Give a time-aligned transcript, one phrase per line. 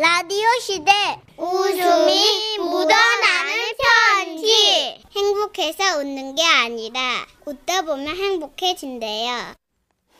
[0.00, 0.90] 라디오 시대
[1.36, 3.52] 웃음이 묻어나는
[4.16, 7.00] 편지 행복해서 웃는 게 아니라
[7.44, 9.52] 웃다 보면 행복해진대요.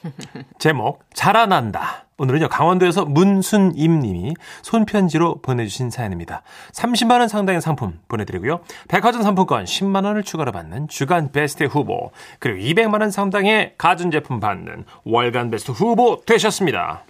[0.59, 2.09] 제목 자라난다.
[2.19, 6.43] 오늘은요 강원도에서 문순임 님이 손편지로 보내주신 사연입니다.
[6.73, 8.61] 30만 원 상당의 상품 보내드리고요.
[8.89, 14.85] 백화점 상품권 10만 원을 추가로 받는 주간 베스트 후보 그리고 200만 원 상당의 가전제품 받는
[15.05, 17.05] 월간 베스트 후보 되셨습니다.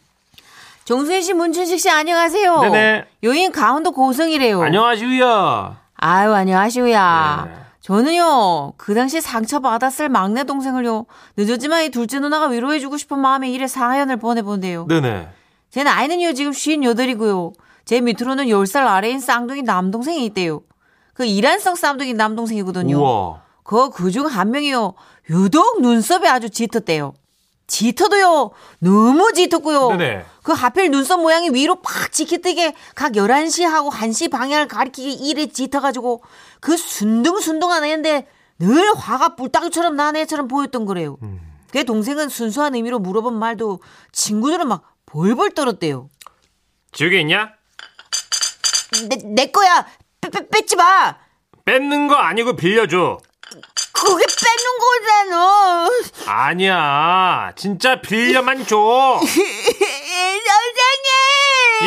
[0.91, 2.63] 정수희 씨, 문춘식 씨, 안녕하세요.
[2.63, 3.05] 네네.
[3.23, 4.61] 여인 강원도 고성이래요.
[4.61, 5.77] 안녕하시고요.
[5.95, 7.45] 아유, 안녕하시오야.
[7.47, 7.61] 네.
[7.81, 11.07] 저는요, 그 당시 상처받았을 막내 동생을요,
[11.37, 14.89] 늦었지만 이 둘째 누나가 위로해주고 싶은 마음에 이래 사연을 보내본대요.
[14.89, 15.29] 네네.
[15.71, 17.53] 제 나이는요, 지금 58이고요.
[17.85, 20.63] 제 밑으로는 10살 아래인 쌍둥이 남동생이 있대요.
[21.15, 22.99] 그 이란성 쌍둥이 남동생이거든요.
[22.99, 23.43] 우와.
[23.63, 24.95] 그, 그중 한 명이요,
[25.31, 27.15] 유독 눈썹이 아주 짙었대요.
[27.71, 29.97] 짙어도요, 너무 짙었고요.
[29.97, 30.27] 네네.
[30.43, 36.23] 그 하필 눈썹 모양이 위로 팍 지키뜨게 각 11시하고 1시 방향을 가리키게 이래 짙어가지고
[36.61, 38.27] 그 순둥순둥한 애인데
[38.59, 41.17] 늘 화가 뿔따기처럼 난 애처럼 보였던 거래요.
[41.71, 43.81] 그 동생은 순수한 의미로 물어본 말도
[44.13, 46.11] 친구들은 막 벌벌 떨었대요.
[46.93, 47.53] 지우개 있냐?
[49.09, 49.87] 내, 내 거야!
[50.21, 51.17] 빼, 빼, 뺏지 마!
[51.65, 53.19] 뺏는 거 아니고 빌려줘.
[54.01, 55.89] 그게 뺏는 거잖아!
[56.27, 57.53] 아니야.
[57.57, 59.19] 진짜 빌려만 줘.
[59.21, 59.49] 선생님!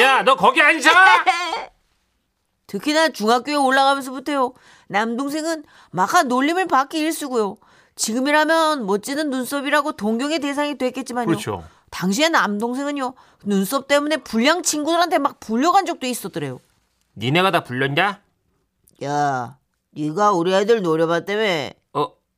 [0.02, 0.92] 야, 너 거기 앉아!
[2.68, 4.54] 특히나 중학교에 올라가면서부터요.
[4.88, 7.56] 남동생은 막한 놀림을 받기 일쑤고요.
[7.96, 11.28] 지금이라면 멋지는 눈썹이라고 동경의 대상이 됐겠지만요.
[11.28, 11.64] 그렇죠.
[11.92, 13.14] 당시에 남동생은요.
[13.46, 16.60] 눈썹 때문에 불량 친구들한테 막 불려간 적도 있었더래요.
[17.18, 18.22] 니네가 다 불렀냐?
[19.04, 19.58] 야,
[19.92, 21.70] 네가 우리 애들 노려봤다며.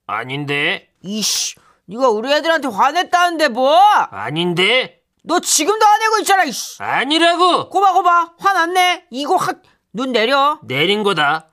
[0.08, 0.90] 어, 아닌데.
[1.02, 3.76] 이씨, 네가 우리 애들한테 화냈다는데 뭐?
[4.12, 5.02] 아닌데.
[5.24, 6.44] 너 지금도 화내고 있잖아.
[6.44, 6.82] 이씨.
[6.82, 7.70] 아니라고.
[7.70, 9.06] 고봐 고봐 화났네.
[9.12, 9.62] 이거 확
[9.98, 10.60] 눈 내려.
[10.64, 11.48] 내린 거다.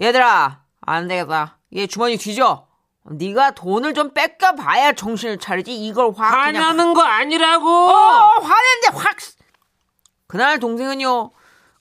[0.00, 2.66] 얘들아 안 되겠다 얘 주머니 뒤져
[3.10, 7.66] 네가 돈을 좀 뺏겨 봐야 정신을 차리지 이걸 확 화나는 거 아니라고.
[7.66, 9.16] 어 화내는데 확
[10.26, 11.30] 그날 동생은요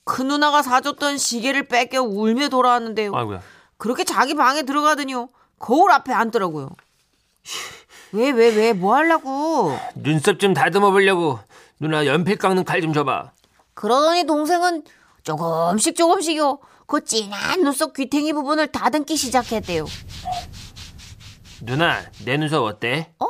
[0.06, 3.42] 큰 누나가 사줬던 시계를 뺏겨 울며 돌아왔는데요 아이고야.
[3.76, 5.28] 그렇게 자기 방에 들어가더니요
[5.60, 6.70] 거울 앞에 앉더라고요
[8.14, 11.40] 왜 왜 왜 뭐 하려고 눈썹 좀 다듬어 보려고.
[11.80, 13.32] 누나 연필 깎는 칼 좀 줘봐.
[13.74, 14.84] 그러더니 동생은
[15.24, 19.86] 조금씩 조금씩요 그 진한 눈썹 귀탱이 부분을 다듬기 시작했대요
[21.62, 23.14] 누나, 내 눈썹 어때?
[23.20, 23.28] 어,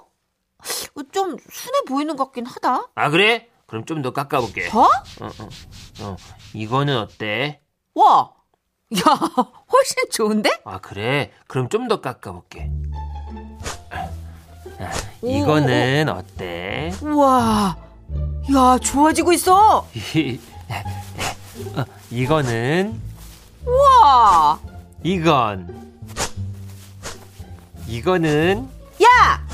[1.12, 2.88] 좀 순해 보이는 것 같긴 하다.
[2.96, 3.50] 아 그래?
[3.66, 4.70] 그럼 좀 더 깎아볼게.
[4.70, 4.82] 더?
[4.84, 4.90] 어,
[5.22, 5.50] 어,
[6.02, 6.18] 어.
[6.54, 7.62] 이거는 어때?
[7.96, 8.32] 와,
[8.96, 9.00] 야,
[9.72, 10.50] 훨씬 좋은데?
[10.64, 11.32] 아 그래?
[11.48, 12.70] 그럼 좀 더 깎아볼게.
[14.80, 16.94] 아, 이거는 어때?
[17.02, 17.76] 우와,
[18.56, 19.80] 야, 좋아지고 있어.
[21.76, 23.02] 어, 이거는
[23.66, 24.60] 우와,
[25.04, 25.88] 이건
[27.88, 28.70] 이거는
[29.04, 29.46] 야,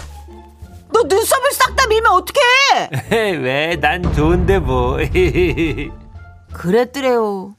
[0.91, 2.89] 너 눈썹을 싹 다 밀면 어떡해?
[3.41, 4.97] 왜 난 좋은데 뭐
[6.51, 7.55] 그랬더래요.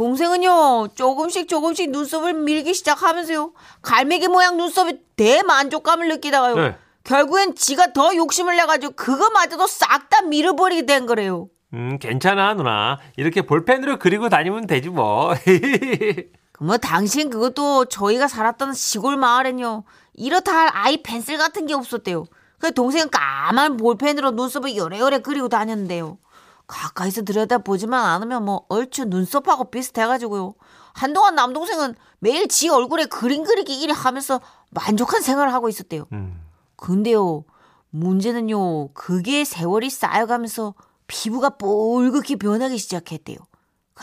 [0.00, 3.52] 동생은요, 조금씩 조금씩 눈썹을 밀기 시작하면서요,
[3.82, 6.54] 갈매기 모양 눈썹에 대만족감을 느끼다가요.
[6.54, 6.76] 네.
[7.04, 11.48] 결국엔 지가 더 욕심을 내가지고 그거마저도 싹 다 밀어버리게 된 거래요.
[11.74, 15.34] 음 괜찮아 누나 이렇게 볼펜으로 그리고 다니면 되지 뭐
[16.58, 19.84] 뭐 당신 그것도 저희가 살았던 시골 마을엔요
[20.14, 22.24] 이렇다 할 아이 펜슬 같은 게 없었대요.
[22.58, 26.18] 그 동생은 까만 볼펜으로 눈썹을 요래요래 그리고 다녔는데요.
[26.70, 30.54] 가까이서 들여다보지만 않으면 뭐 얼추 눈썹하고 비슷해가지고요.
[30.94, 36.06] 한동안 남동생은 매일 지 얼굴에 그림 그리기 일을 하면서 만족한 생활을 하고 있었대요.
[36.12, 36.40] 음.
[36.76, 37.44] 근데요
[37.90, 40.74] 문제는요 그게 세월이 쌓여가면서
[41.06, 43.38] 피부가 뻘겋게 변하기 시작했대요.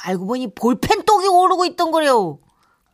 [0.03, 2.39] 알고 보니 볼펜 똑이 오르고 있던 거래요.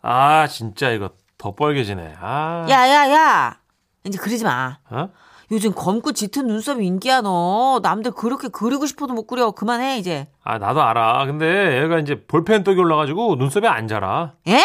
[0.02, 3.60] 아 진짜 이거 더 빨개지네 아 야 야 야
[4.06, 5.10] 이제 그러지 마 어?
[5.52, 7.80] 요즘 검고 짙은 눈썹이 인기야 너.
[7.84, 9.52] 남들 그렇게 그리고 싶어도 못 그려.
[9.52, 10.28] 그만해 이제.
[10.44, 11.26] 아 나도 알아.
[11.26, 14.34] 근데 얘가 이제 볼펜 떡이 올라가지고 눈썹이 안 자라.
[14.48, 14.60] 에?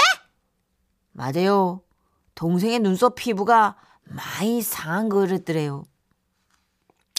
[1.12, 1.80] 맞아요.
[2.34, 5.84] 동생의 눈썹 피부가 많이 상한 거랬더래요.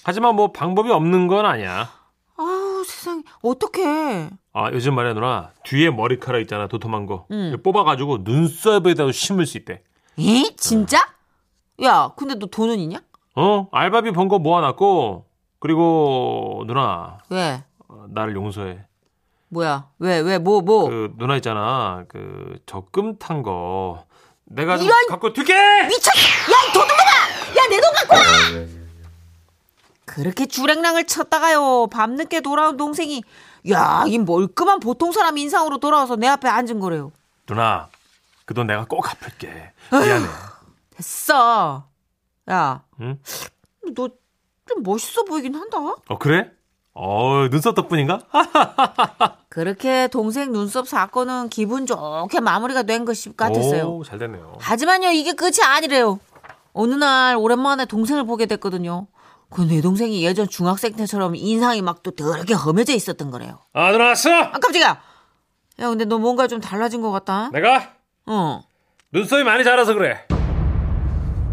[0.04, 1.90] 하지만 뭐 방법이 없는 건 아니야.
[2.38, 3.22] 아우 세상에.
[3.42, 4.30] 어떡해.
[4.54, 5.52] 아 요즘 말이야 누나.
[5.66, 7.28] 뒤에 머리카락 있잖아 도톰한 거.
[7.32, 7.56] 응.
[7.62, 9.84] 뽑아가지고 눈썹에다 심을 수 있대.
[10.18, 10.56] 에?
[10.56, 10.98] 진짜?
[11.84, 13.02] 야 근데 너 돈은 있냐?
[13.40, 15.26] 어 알바비 번 거 모아놨고
[15.60, 17.64] 그리고 누나 왜?
[17.88, 18.80] 어, 나를 용서해
[19.50, 20.90] 뭐야 왜 왜 뭐 뭐?
[20.90, 24.04] 그 누나 있잖아 그 적금 탄 거
[24.46, 25.54] 내가 좀 이런- 갖고 튀게
[25.88, 26.08] 미쳤!
[26.16, 27.64] 야, 이 도둑놈아!
[27.64, 28.24] 야, 내 돈 갖고 와!
[30.06, 31.86] 그렇게 주랭랑을 쳤다가요.
[31.92, 33.22] 밤늦게 돌아온 동생이
[33.70, 37.12] 야, 이 멀끔한 보통 사람 인상으로 돌아와서 내 앞에 앉은 거래요.
[37.46, 37.90] 누나,
[38.46, 39.72] 그 돈 내가 꼭 갚을게.
[39.92, 40.26] 미안해.
[40.98, 41.84] 됐어.
[42.50, 43.19] 야, 응?
[43.96, 44.10] 너
[44.69, 45.80] 좀 멋있어 보이긴 한다.
[45.80, 46.51] 어, 그래?
[46.94, 48.22] 어, 눈썹 덕분인가?
[49.50, 53.88] 그렇게 동생 눈썹 사건은 기분 좋게 마무리가 된 것 같았어요.
[53.90, 54.57] 오, 잘 됐네요.
[54.60, 56.19] 하지만요, 이게 끝이 아니래요.
[56.74, 59.07] 어느 날 오랜만에 동생을 보게 됐거든요.
[59.50, 63.57] 그 내 동생이 예전 중학생 때처럼 인상이 막 또 더럽게 험해져 있었던 거래요.
[63.74, 64.30] 아, 누나 왔어?
[64.31, 64.88] 아, 깜짝이야!
[65.80, 67.50] 야, 근데 너 뭔가 좀 달라진 것 같다.
[67.54, 67.94] 내가
[68.28, 68.62] 어.
[69.12, 70.28] 눈썹이 많이 자라서 그래.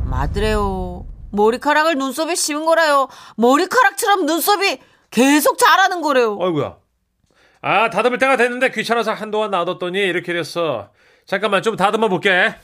[0.07, 1.07] 맞으래요.
[1.33, 3.09] 머리카락을 눈썹에 심은 거라요.
[3.37, 4.81] 머리카락처럼 눈썹이
[5.11, 6.37] 계속 자라는 거래요.
[6.39, 6.77] 어이구야.
[7.63, 10.91] 아, 다듬을 때가 됐는데 귀찮아서 한동안 놔뒀더니 이렇게 됐어.
[11.27, 12.55] 잠깐만 좀 다듬어 볼게.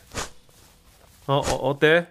[1.27, 2.09] 어, 어 어때?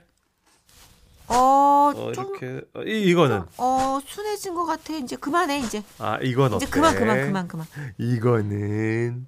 [1.28, 4.94] 어, 어, 좀, 이렇게 어, 이 이거는 어, 순해진 것 같아.
[4.94, 5.82] 이제 그만해, 이제.
[5.98, 6.66] 아, 이건 어때?
[6.66, 7.66] 이제 그만, 그만, 그만, 그만.
[7.98, 9.28] 이거는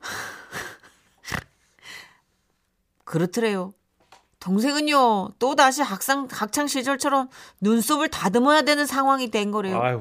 [3.04, 3.72] 그렇더래요.
[4.40, 7.28] 동생은요, 또 다시 학상, 학창 시절처럼
[7.60, 9.80] 눈썹을 다듬어야 되는 상황이 된 거래요.
[9.80, 10.00] 아유.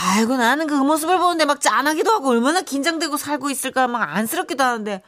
[0.00, 5.02] 아이고, 나는 그 모습을 보는데 막 짠하기도 하고 얼마나 긴장되고 살고 있을까 막 안쓰럽기도 하는데,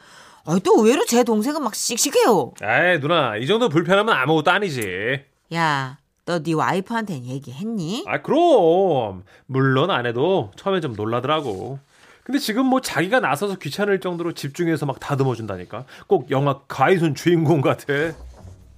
[0.45, 2.53] 아, 또 의외로 제 동생은 막 씩씩해요.
[2.61, 3.37] 에이, 누나.
[3.37, 5.23] 이 정도 불편하면 아무것도 아니지.
[5.53, 8.03] 야, 너 네 와이프한테 얘기했니?
[8.07, 9.23] 아, 그럼.
[9.45, 11.79] 물론 안 해도 처음엔 좀 놀라더라고.
[12.23, 15.85] 근데 지금 뭐 자기가 나서서 귀찮을 정도로 집중해서 막 다듬어 준다니까.
[16.07, 17.85] 꼭 영화 가이순 주인공 같아.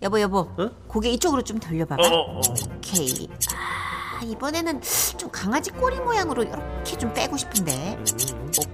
[0.04, 0.70] 여보, 여보, 응?
[0.88, 2.04] 고개 이쪽으로 좀 돌려봐봐.
[2.04, 2.42] 어, 어, 어.
[2.78, 3.30] 오케이.
[3.56, 4.82] 아, 이번에는
[5.18, 7.98] 좀 강아지 꼬리 모양으로 이렇게 좀 빼고 싶은데.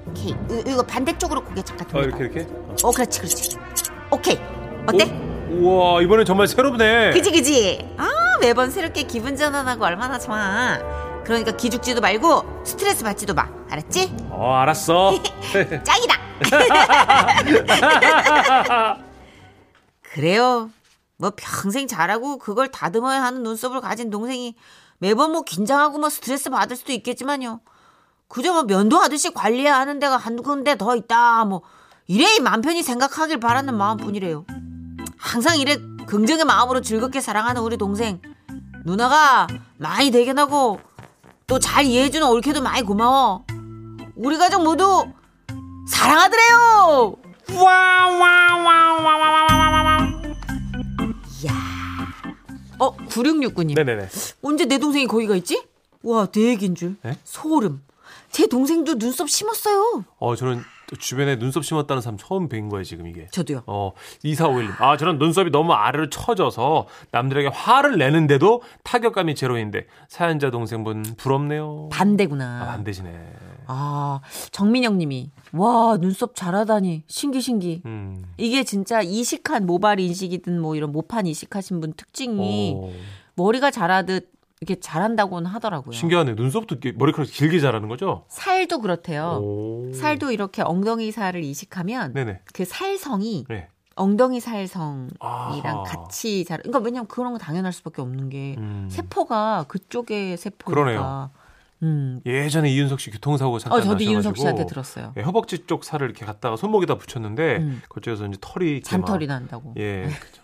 [0.10, 0.30] 오케이.
[0.32, 2.18] 이- 이거 반대쪽으로 고개 잠깐 어, 돌려봐.
[2.18, 2.54] 이렇게 이렇게.
[2.84, 3.58] 어, 그렇지, 그렇지.
[4.12, 4.40] 오케이.
[4.88, 5.06] 어때?
[5.52, 7.12] 오, 우와, 이번엔 정말 새롭네.
[7.12, 7.94] 그지, 그지?
[7.98, 8.08] 아,
[8.42, 10.80] 매번 새롭게 기분 전환하고 얼마나 좋아.
[11.24, 13.48] 그러니까 기죽지도 말고 스트레스 받지도 마.
[13.70, 14.16] 알았지?
[14.32, 15.12] 어, 알았어.
[15.84, 16.16] 짱이다!
[20.12, 20.70] 그래요.
[21.20, 24.56] 뭐 평생 잘하고 그걸 다듬어야 하는 눈썹을 가진 동생이
[25.00, 27.60] 매번 뭐 긴장하고 뭐 스트레스 받을 수도 있겠지만요.
[28.30, 31.44] 그저 뭐 면도하듯이 관리해야 하는 데가 한두 군데 더 있다.
[31.46, 31.62] 뭐
[32.08, 34.46] 이래 맘 편히 생각하길 바라는 마음뿐이래요.
[35.18, 35.78] 항상 이래
[36.08, 38.22] 긍정의 마음으로 즐겁게 사랑하는 우리 동생
[38.86, 39.46] 누나가
[39.78, 40.80] 많이 대견하고
[41.48, 43.44] 또 잘 이해해주는 올케도 많이 고마워.
[44.16, 45.06] 우리 가족 모두
[45.90, 47.16] 사랑하더래요.
[49.50, 49.59] 이야.
[52.80, 53.76] 어, 9669님.
[53.76, 54.08] 네네네.
[54.42, 55.64] 언제 내 동생이 거기가 있지?
[56.04, 56.96] 와, 내 얘기인 줄.
[57.04, 57.18] 네?
[57.24, 57.82] 소름.
[58.32, 60.06] 제 동생도 눈썹 심었어요.
[60.20, 63.28] 어, 저는 또 주변에 눈썹 심었다는 사람 처음 뵌 거예요, 지금 이게.
[63.32, 63.64] 저도요.
[63.68, 63.92] 어,
[64.24, 64.82] 2451님.
[64.82, 71.90] 아, 저는 눈썹이 너무 아래로 처져서 남들에게 화를 내는데도 타격감이 제로인데 사연자 동생분 부럽네요.
[71.92, 72.64] 반대구나.
[72.68, 73.10] 아, 안 되시네.
[73.72, 74.20] 아,
[74.52, 75.30] 정민영 님이.
[75.54, 77.04] 와, 눈썹 잘하다니.
[77.08, 77.84] 신기, 신기.
[77.86, 78.26] 음.
[78.38, 82.92] 이게 진짜 이식한 모발 인식이든 뭐 이런 모판 이식하신 분 특징이 어,
[83.36, 85.94] 머리가 자라듯 이렇게 자란다고는 하더라고요.
[85.94, 86.34] 신기하네.
[86.34, 88.26] 눈썹도 머리카락 길게 자라는 거죠?
[88.28, 89.40] 살도 그렇대요.
[89.42, 89.94] 오.
[89.94, 92.42] 살도 이렇게 엉덩이 살을 이식하면 네네.
[92.52, 93.68] 그 살성이 네.
[93.96, 95.84] 엉덩이 살성이랑 아하.
[95.84, 96.62] 같이 자라.
[96.64, 98.88] 그러니까 왜냐면 그런 거 당연할 수밖에 없는 게 음.
[98.90, 100.82] 세포가 그쪽의 세포니까.
[100.82, 101.30] 그러네요.
[101.82, 102.20] 음.
[102.26, 105.14] 예전에 이윤석 씨 교통사고 잠깐 어, 저도 나셔가지고 이윤석 씨한테 들었어요.
[105.18, 107.82] 예, 허벅지 쪽 살을 이렇게 갖다가 손목에다 붙였는데 음.
[107.90, 109.74] 그쪽에서 이제 털이 잔털이 막- 난다고.
[109.78, 110.39] 예, 그죠.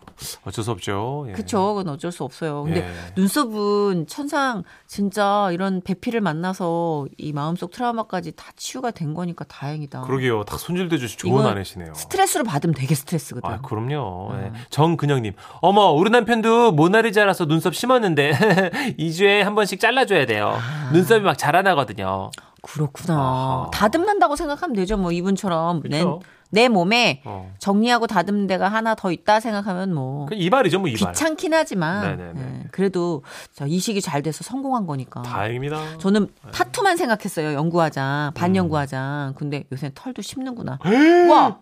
[0.46, 1.26] 어쩔 수 없죠.
[1.30, 1.34] 예.
[1.34, 1.76] 그쵸.
[1.76, 2.64] 그건 어쩔 수 없어요.
[2.64, 2.94] 근데 예.
[3.16, 10.02] 눈썹은 천상 진짜 이런 배피를 만나서 이 마음속 트라우마까지 다 치유가 된 거니까 다행이다.
[10.02, 10.44] 그러게요.
[10.44, 11.94] 딱 손질돼 주시 좋은 아내시네요.
[11.94, 13.50] 스트레스로 받으면 되게 스트레스거든.
[13.50, 14.32] 아, 그럼요.
[14.32, 14.52] 음.
[14.56, 14.60] 예.
[14.70, 18.32] 정근영님, 어머, 우리 남편도 모나리 자 라서 눈썹 심었는데
[19.00, 20.58] 2주에 한 번씩 잘라줘야 돼요.
[20.60, 20.92] 아.
[20.94, 22.32] 눈썹이 막 자라나거든요.
[22.66, 23.14] 그렇구나.
[23.16, 23.72] 아하.
[23.74, 24.98] 다듬는다고 생각하면 되죠.
[24.98, 26.04] 뭐 이분처럼 내.
[26.52, 27.52] 내 몸에 어.
[27.60, 31.12] 정리하고 다듬는 데가 하나 더 있다 생각하면 뭐그 이발이죠, 뭐 이발.
[31.12, 32.20] 귀찮긴 하지만.
[32.38, 35.22] 예, 그래도 저 이식이 잘 돼서 성공한 거니까.
[35.24, 35.98] 다행입니다.
[35.98, 37.54] 저는 타투만 생각했어요.
[37.54, 39.34] 연구화장, 반연구화장.
[39.36, 40.80] 근데 요새 털도 심는구나.
[40.86, 41.30] 음.
[41.30, 41.60] 와.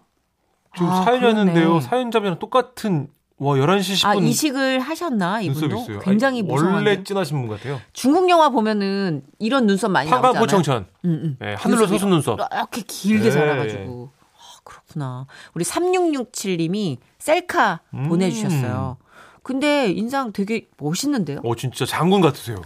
[0.75, 1.37] 지금 아, 사연이 그러네.
[1.39, 1.79] 왔는데요.
[1.79, 3.07] 사연자분이랑 똑같은
[3.43, 5.99] 와 11시 10분 아 이식을 하셨나 이분도?
[6.01, 6.49] 굉장히 아니.
[6.49, 7.79] 원래 진하신 분 같아요.
[7.91, 10.39] 중국 영화 보면은 이런 눈썹 많이 나오잖아요.
[10.39, 10.85] 포청천.
[11.05, 11.37] 응, 응.
[11.39, 12.39] 네, 하늘로 솟은 눈썹.
[12.39, 13.31] 이렇게 길게 네.
[13.31, 14.09] 자라가지고.
[14.37, 15.27] 아, 그렇구나.
[15.53, 18.07] 우리 3667님이 셀카 음.
[18.07, 18.97] 보내주셨어요.
[19.43, 21.41] 근데 인상 되게 멋있는데요?
[21.43, 22.61] 어 진짜 장군 같으세요.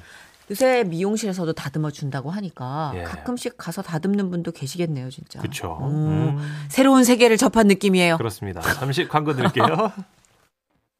[0.49, 3.03] 요새 미용실에서도 다듬어 준다고 하니까 예.
[3.03, 5.39] 가끔씩 가서 다듬는 분도 계시겠네요, 진짜.
[5.41, 5.77] 그렇죠.
[5.81, 6.37] 음,
[6.69, 8.17] 새로운 세계를 접한 느낌이에요.
[8.17, 8.61] 그렇습니다.
[8.61, 9.65] 잠시 광고 드릴게요.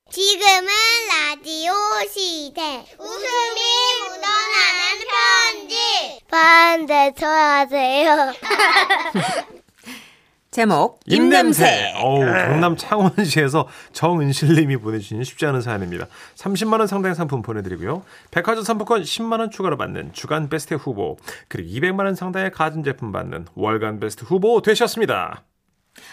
[0.10, 0.68] 지금은
[1.10, 1.74] 라디오
[2.10, 2.86] 시대.
[2.98, 3.62] 웃음이
[4.04, 6.22] 묻어나는 편지.
[6.30, 8.34] 반대 쳐 하세요.
[10.50, 11.94] 제목 입냄새.
[11.98, 16.08] 어우, 경남 창원시에서 정은실님이 보내주신 쉽지 않은 사연입니다.
[16.36, 18.04] 30만 원 상당의 상품 보내드리고요.
[18.32, 23.48] 백화점 상품권 10만 원 추가로 받는 주간 베스트 후보 그리고 200만 원 상당의 가전제품 받는
[23.54, 25.44] 월간 베스트 후보 되셨습니다.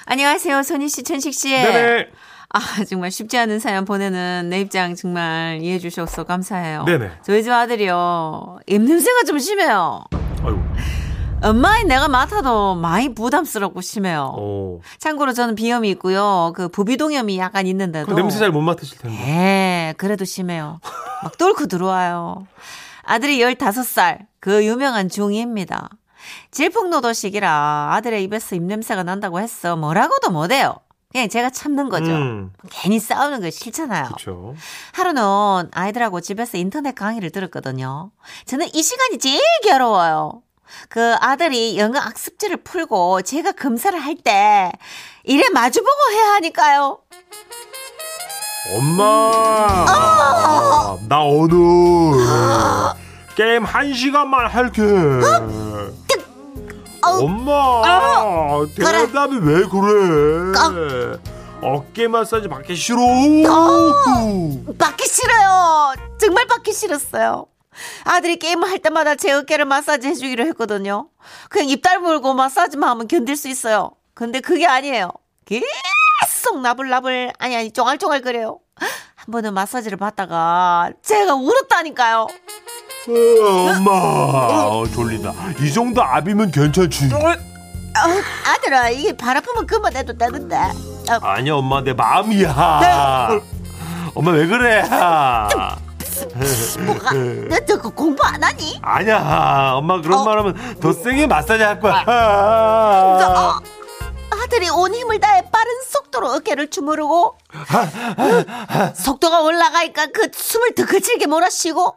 [0.06, 1.50] 안녕하세요, 선희 씨, 천식 씨.
[1.50, 2.10] 네네.
[2.50, 6.84] 아, 정말 쉽지 않은 사연 보내는 내 입장 정말 이해해 주셔서 감사해요.
[6.84, 7.10] 네네.
[7.22, 8.58] 저희 집 아들이요.
[8.66, 10.04] 입냄새가 좀 심해요.
[10.44, 10.58] 아유,
[11.42, 14.34] 엄마인 내가 맡아도 많이 부담스럽고 심해요.
[14.38, 14.80] 오.
[14.98, 16.52] 참고로 저는 비염이 있고요.
[16.54, 18.14] 그 부비동염이 약간 있는데도.
[18.14, 19.18] 냄새 잘 못 맡으실 텐데.
[19.26, 20.80] 예, 그래도 심해요.
[21.22, 22.46] 막 뚫고 들어와요.
[23.02, 25.88] 아들이 15살, 그 유명한 중2입니다.
[26.52, 29.76] 질풍노도식이라 아들의 입에서 입냄새가 난다고 했어.
[29.76, 30.76] 뭐라고도 못해요.
[31.14, 32.10] 그냥 제가 참는 거죠.
[32.10, 34.06] 음, 괜히 싸우는 거 싫잖아요.
[34.06, 34.56] 그렇죠.
[34.94, 38.10] 하루는 아이들하고 집에서 인터넷 강의를 들었거든요.
[38.46, 40.42] 저는 이 시간이 제일 괴로워요.
[40.88, 44.72] 그 아들이 영어 학습지를 풀고 제가 검사를 할 때
[45.22, 46.98] 이래 마주보고 해야 하니까요.
[48.76, 50.98] 엄마, 어.
[51.08, 52.18] 나 오늘
[53.36, 54.82] 게임 한 시간만 할게.
[57.22, 61.18] 엄마, 대답이 왜 그래?
[61.62, 62.98] 어 깨 마사지 받기 싫어.
[64.78, 65.94] 받기 싫어요.
[66.20, 67.46] 정말 받기 싫었어요.
[68.04, 71.08] 아들이 게임을 할 때마다 제 어깨를 마사지 해주기로 했거든요.
[71.48, 73.92] 그냥 입 다물고 마사지만 하면 견딜 수 있어요.
[74.14, 75.10] 근데 그게 아니에요.
[75.46, 78.58] 계속 나불나불 아니 아니 쫑알쫑알 그래요.
[78.76, 82.26] 한 번은 마사지를 받다가 제가 울었다니까요.
[83.08, 85.32] 어, 엄마, 어, 졸리다.
[85.60, 87.10] 이 정도 압이면 괜찮지.
[87.12, 90.56] 아, 아들아 이게 발 아프면 그만해도 되는데.
[90.56, 90.72] 아,
[91.22, 93.28] 아니야, 엄마, 내 마음이야.
[94.14, 94.82] 엄마 왜 그래?
[96.86, 97.12] 뭐가?
[97.48, 98.78] 너저 그 공부 안 하니?
[98.82, 100.24] 아니야, 엄마 그런 어.
[100.24, 102.02] 말 하면 더 세게 마사지 할 거야.
[102.06, 103.60] 어,
[104.42, 107.36] 아들이 온 힘을 다해 빠른 속도로 어깨를 주무르고
[108.94, 111.96] 속도가 올라가니까 그 숨을 더 거칠게 몰아쉬고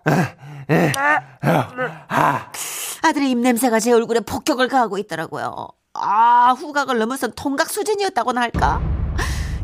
[3.03, 5.67] 아들의 입냄새가 제 얼굴에 폭격을 가하고 있더라고요.
[5.94, 8.82] 아 후각을 넘어선 통각 수준이었다고나 할까?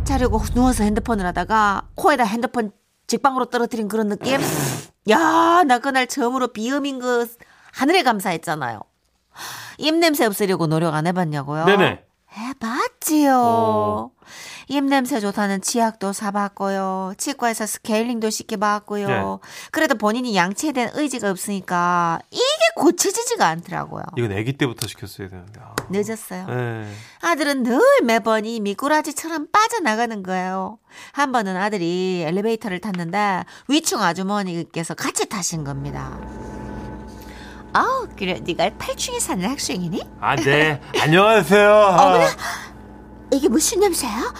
[0.03, 2.71] 자려고 누워서 핸드폰을 하다가 코에다 핸드폰
[3.07, 4.39] 직방으로 떨어뜨린 그런 느낌?
[5.09, 7.27] 야, 나 그날 처음으로 비음인 그
[7.73, 8.81] 하늘에 감사했잖아요.
[9.77, 11.65] 입냄새 없애려고 노력 안 해봤냐고요?
[11.65, 12.03] 네네.
[12.35, 13.33] 해봤지요.
[13.35, 14.11] 어.
[14.67, 17.13] 입냄새 좋다는 치약도 사봤고요.
[17.17, 19.07] 치과에서 스케일링도 시켜봤고요.
[19.07, 19.23] 네.
[19.71, 22.43] 그래도 본인이 양치에 대한 의지가 없으니까 이게
[22.77, 24.03] 고쳐지지가 않더라고요.
[24.17, 25.59] 이건 아기 때부터 시켰어야 되는데.
[25.61, 25.75] 아.
[25.89, 26.47] 늦었어요.
[26.47, 26.91] 네.
[27.21, 30.79] 아들은 늘 매번 이 미꾸라지처럼 빠져나가는 거예요.
[31.11, 36.17] 한 번은 아들이 엘리베이터를 탔는데 위층 아주머니께서 같이 타신 겁니다.
[37.73, 40.01] 아우 그래 네가 8층에 사는 학생이니?
[40.21, 40.79] 아, 네.
[41.01, 41.71] 안녕하세요.
[41.71, 42.27] 어머나
[43.31, 44.33] 이게 무슨 냄새야?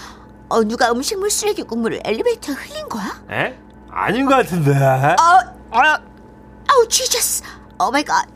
[0.50, 3.24] 어 누가 음식물 쓰레기 국물을 엘리베이터에 흘린 거야?
[3.32, 3.58] 에?
[3.90, 4.74] 아닌 것 같은데.
[4.76, 5.16] 아,
[5.72, 6.00] 아,
[6.68, 7.44] 아우 Jesus
[7.80, 8.28] oh my God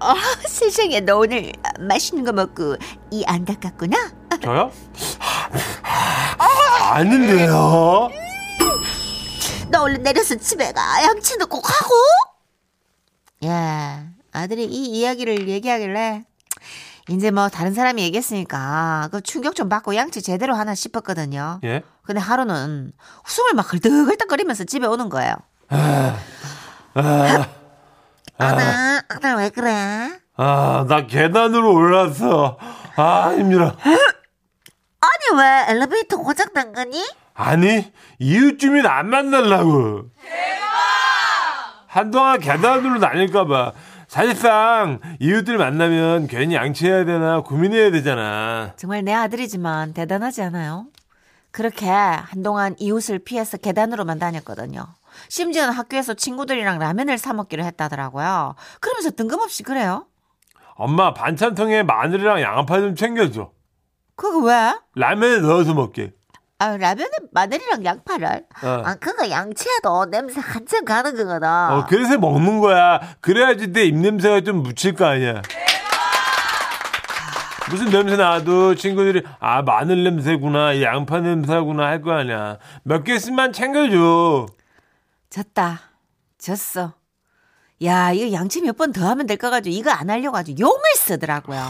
[0.00, 0.14] 아,
[0.48, 2.76] 세상에 너 오늘 맛있는 거 먹고
[3.12, 3.96] 이 안 닦았구나?
[4.42, 4.70] 저요?
[6.90, 8.10] 아닌데요.
[9.70, 11.02] 너 얼른 내려서 집에 가.
[11.04, 11.94] 양치도 꼭 하고.
[13.46, 16.24] 야, 아들이 이 이야기를 얘기하길래
[17.08, 21.60] 이제 뭐 다른 사람이 얘기했으니까 그 충격 좀 받고 양치 제대로 하나 싶었거든요.
[21.64, 21.82] 예?
[22.02, 22.92] 근데 하루는
[23.24, 25.34] 숨을 막 헐떡헐떡거리면서 집에 오는 거예요.
[26.94, 27.46] 아나,
[29.08, 30.18] 아나 왜 그래?
[30.36, 32.58] 아, 나 계단으로 올랐어.
[32.96, 33.76] 아, 힘들어.
[33.84, 37.04] 아니 왜 엘리베이터 고장 난 거니?
[37.34, 40.06] 아니, 이웃 주민 안 만나려고.
[41.86, 43.72] 한동안 계단으로 다닐까봐.
[44.14, 48.72] 사실상 이웃들 만나면 괜히 양치해야 되나 고민해야 되잖아.
[48.76, 50.86] 정말 내 아들이지만 대단하지 않아요?
[51.50, 54.86] 그렇게 한동안 이웃을 피해서 계단으로만 다녔거든요.
[55.28, 58.54] 심지어는 학교에서 친구들이랑 라면을 사 먹기로 했다더라고요.
[58.78, 60.06] 그러면서 뜬금없이 그래요?
[60.76, 63.50] 엄마 반찬통에 마늘이랑 양파 좀 챙겨줘.
[64.14, 64.74] 그거 왜?
[64.94, 66.12] 라면에 넣어서 먹게.
[66.58, 68.26] 아, 라면에 마늘이랑 양파를?
[68.62, 68.82] 어.
[68.84, 71.48] 아, 그거 양치해도 냄새 한참 가는 거거든.
[71.48, 73.00] 어, 그래서 먹는 거야.
[73.20, 75.42] 그래야지 내 입냄새가 좀 묻힐 거 아니야.
[77.70, 82.58] 무슨 냄새 나도 친구들이 아 마늘 냄새구나 양파 냄새구나 할 거 아니야.
[82.82, 84.46] 몇 개씩만 챙겨줘.
[85.30, 85.80] 졌다.
[86.38, 86.92] 졌어.
[87.82, 90.78] 야, 이거 양치 몇 번 더 하면 될 거 가지고 이거 안 하려고 아주 용을
[90.96, 91.60] 쓰더라고요.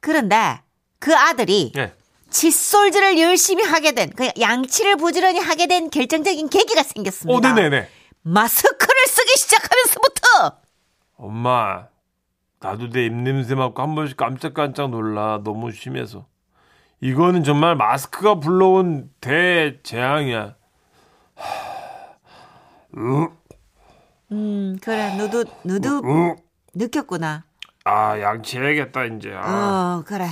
[0.00, 0.60] 그런데
[0.98, 1.92] 그 아들이 예.
[2.30, 7.50] 칫솔질을 열심히 하게 된, 그 양치를 부지런히 하게 된 결정적인 계기가 생겼습니다.
[7.50, 7.88] 어, 네네네.
[8.22, 10.60] 마스크를 쓰기 시작하면서부터
[11.16, 11.86] 엄마,
[12.60, 15.40] 나도 내 입냄새 맡고 한 번씩 깜짝깜짝 놀라.
[15.42, 16.26] 너무 심해서.
[17.00, 20.56] 이거는 정말 마스크가 불러온 대재앙이야.
[22.96, 23.28] 으,
[24.32, 26.36] 음 그래 너도 너도 으.
[26.74, 27.44] 느꼈구나.
[27.84, 29.32] 아, 양치해야겠다, 이제.
[29.34, 30.00] 아.
[30.00, 30.26] 어 그래.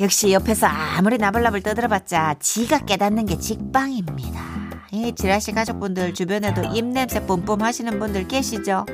[0.00, 4.40] 역시 옆에서 아무리 나불나불 떠들어봤자 지가 깨닫는 게 직방입니다.
[4.90, 8.84] 이 지라시 가족분들 주변에도 입냄새 뿜뿜 하시는 분들 계시죠?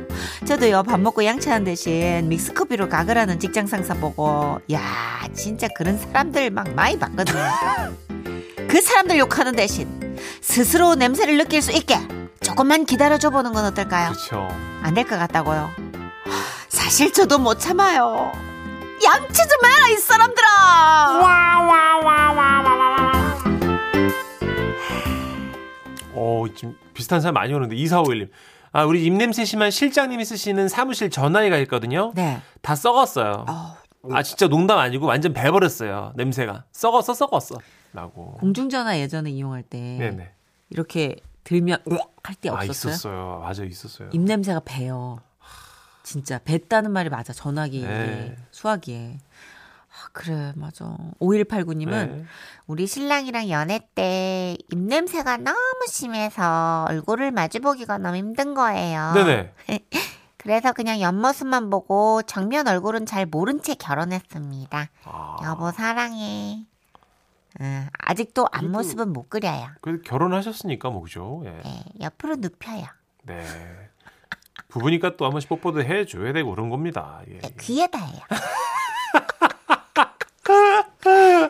[0.47, 4.81] 저도요 밥 먹고 양치하는 대신 믹스커피로 가거라는 직장 상사 보고 야
[5.35, 7.39] 진짜 그런 사람들 막 많이 봤거든요.
[8.69, 11.97] 그 사람들 욕하는 대신 스스로 냄새를 느낄 수 있게
[12.41, 14.13] 조금만 기다려줘 보는 건 어떨까요?
[14.83, 15.69] 안 될 것 같다고요.
[16.69, 18.31] 사실 저도 못 참아요.
[19.05, 20.49] 양치 좀 해라 이 사람들아.
[26.15, 28.29] 어, 지금 비슷한 사람 많이 오는데, 2451님.
[28.73, 32.13] 아, 우리 입냄새 심한 실장님이 쓰시는 사무실 전화기가 있거든요.
[32.15, 32.41] 네.
[32.61, 33.47] 다 썩었어요.
[34.11, 36.13] 아, 진짜 농담 아니고 완전 배버렸어요.
[36.17, 36.65] 냄새가.
[36.73, 37.57] 썩었어, 썩었어.
[37.93, 38.33] 라고.
[38.35, 40.31] 공중전화 예전에 이용할 때 네네.
[40.71, 41.79] 이렇게 들면
[42.23, 42.93] 할때 아, 없었어요?
[42.93, 43.41] 있었어요.
[43.43, 44.11] 맞아, 있었어요.
[44.13, 45.21] 입 냄새가 배요.
[46.09, 47.35] 진짜 뱉다는 말이 맞아.
[47.35, 48.37] 전화기에 네.
[48.51, 49.19] 수화기에.
[49.19, 50.97] 아, 그래 맞아.
[51.21, 52.25] 5189님은 네.
[52.67, 59.13] 우리 신랑이랑 연애 때 입냄새가 너무 심해서 얼굴을 마주보기가 너무 힘든 거예요.
[59.13, 59.53] 네네.
[60.39, 64.89] 그래서 그냥 옆모습만 보고 정면 얼굴은 잘 모른 채 결혼했습니다.
[65.05, 66.65] 아, 여보 사랑해.
[67.61, 69.69] 음, 아직도 앞모습은 못 그려요.
[69.83, 71.43] 그래도 결혼하셨으니까 뭐, 그죠?
[71.45, 71.51] 예.
[71.51, 72.87] 네, 옆으로 눕혀요.
[73.25, 73.88] 네.
[74.69, 77.21] 부부니까 또 한 번씩 뽀뽀도 해줘야 되고 그런 겁니다.
[77.31, 77.39] 예.
[77.39, 78.21] 네, 귀에다 해요.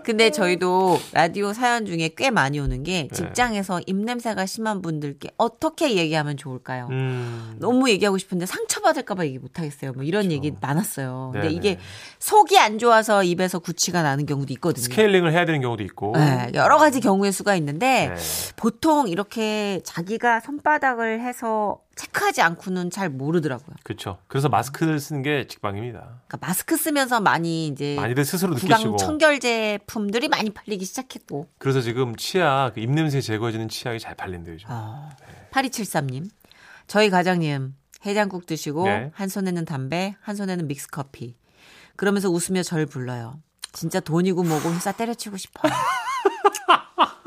[0.05, 3.09] 근데 저희도 라디오 사연 중에 꽤 많이 오는 게 네.
[3.15, 6.89] 직장에서 입냄새가 심한 분들께 어떻게 얘기하면 좋을까요?
[6.91, 7.57] 음.
[7.59, 9.93] 너무 얘기하고 싶은데 상처받을까봐 얘기 못하겠어요.
[9.93, 10.35] 뭐 이런 그렇죠.
[10.37, 11.31] 얘기 많았어요.
[11.33, 11.57] 근데 네네.
[11.59, 11.79] 이게
[12.21, 14.83] 속이 안 좋아서 입에서 구취가 나는 경우도 있거든요.
[14.83, 16.13] 스케일링을 해야 되는 경우도 있고.
[16.17, 18.53] 네, 여러 가지 경우의 수가 있는데 네.
[18.57, 23.75] 보통 이렇게 자기가 손바닥을 해서 체크하지 않고는 잘 모르더라고요.
[23.83, 24.19] 그렇죠.
[24.29, 25.99] 그래서 마스크를 쓰는 게 직방입니다.
[25.99, 28.97] 그러니까 마스크 쓰면서 많이 이제 많이들 스스로 구강 느끼시고.
[28.99, 31.49] 청결 제품들이 많이 팔리기 시작했고.
[31.59, 34.55] 그래서 지금 치약, 그 입냄새 제거해주는 치약이 잘 팔린대요.
[34.55, 34.69] 요즘.
[34.71, 35.09] 어,
[35.51, 36.31] 8273님.
[36.87, 37.75] 저희 과장님
[38.07, 39.11] 해장국 드시고 네.
[39.13, 41.37] 한 손에는 담배, 한 손에는 믹스 커피.
[41.97, 43.41] 그러면서 웃으며 절 불러요.
[43.73, 45.73] 진짜 돈이고 뭐고 회사 때려치고 싶어요.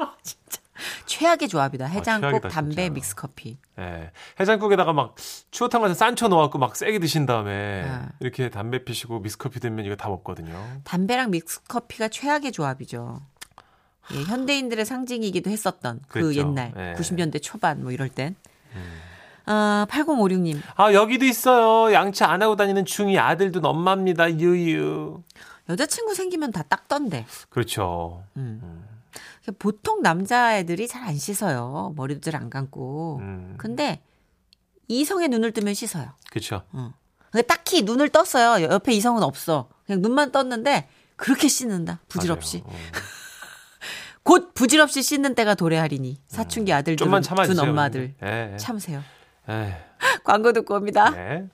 [1.11, 1.85] 최악의 조합이다.
[1.85, 2.89] 해장국, 아, 담배.
[2.89, 3.57] 믹스 커피.
[3.77, 4.11] 예.
[4.39, 5.15] 해장국에다가 막
[5.51, 7.99] 추어탕 같은 산초 넣어갖고 막 세게 드신 다음에 네.
[8.21, 10.57] 이렇게 담배 피시고 미스커피 들면 이거 다 먹거든요.
[10.85, 13.19] 담배랑 믹스 커피가 최악의 조합이죠.
[14.13, 16.39] 예, 현대인들의 상징이기도 했었던 그 그랬죠.
[16.39, 16.93] 옛날 예.
[16.97, 18.35] 90년대 초반 뭐 이럴 땐.
[19.45, 20.61] 아, 8056님.
[20.75, 21.93] 아, 여기도 있어요.
[21.93, 24.31] 양치 안 하고 다니는 중이 아들도 엄마입니다.
[24.39, 25.23] 유유.
[25.67, 27.25] 여자친구 생기면 다 닦던데.
[27.49, 28.23] 그렇죠.
[29.57, 31.93] 보통 남자애들이 잘 안 씻어요.
[31.95, 33.17] 머리도 잘 안 감고.
[33.21, 33.55] 음.
[33.57, 34.01] 근데
[34.87, 36.13] 이성의 눈을 뜨면 씻어요.
[36.29, 36.63] 그렇죠.
[37.31, 38.63] 근데 딱히 눈을 떴어요.
[38.63, 39.69] 옆에 이성은 없어.
[39.85, 42.01] 그냥 눈만 떴는데 그렇게 씻는다.
[42.07, 42.61] 부질없이.
[42.65, 42.71] 어.
[44.23, 46.21] 곧 부질없이 씻는 때가 도래하리니.
[46.27, 47.55] 사춘기 좀만 참아주세요.
[47.61, 48.51] 둔 엄마들 예.
[48.53, 48.57] 예.
[48.57, 49.01] 참으세요.
[49.49, 49.71] 에이,
[50.23, 51.09] 광고 듣고 옵니다.
[51.09, 51.47] 네.